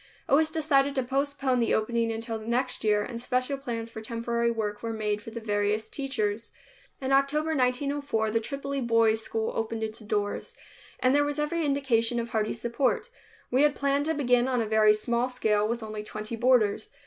[0.27, 4.01] It was decided to postpone the opening until the next year and special plans for
[4.01, 6.51] temporary work were made for the various teachers.
[6.99, 10.57] In October 1904 the Tripoli Boys' School opened its doors,
[11.01, 13.09] and there was every indication of hearty support.
[13.51, 16.89] We had planned to begin on a very small scale with only twenty boarders.